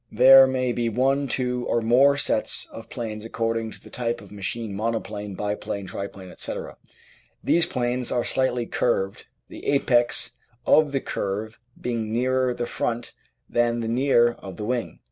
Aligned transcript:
There 0.11 0.47
may 0.47 0.71
be 0.71 0.89
one, 0.89 1.27
two, 1.27 1.67
or 1.67 1.79
more 1.79 2.17
sets 2.17 2.67
of 2.71 2.89
planes 2.89 3.23
according 3.23 3.69
to 3.69 3.81
the 3.83 3.91
type 3.91 4.19
of 4.19 4.31
machine 4.31 4.73
monoplane, 4.73 5.35
biplane, 5.35 5.85
triplane, 5.85 6.31
etc. 6.31 6.75
These 7.43 7.67
planes 7.67 8.11
are 8.11 8.25
slightly 8.25 8.65
curved, 8.65 9.27
the 9.47 9.67
apex 9.67 10.31
of 10.65 10.91
the 10.91 11.01
curve 11.01 11.59
being 11.79 12.11
nearer 12.11 12.51
the 12.51 12.65
front 12.65 13.09
edge 13.09 13.13
than 13.47 13.79
the 13.81 13.89
rear 13.89 14.29
edge 14.31 14.37
of 14.39 14.57
the 14.57 14.65
wing. 14.65 14.97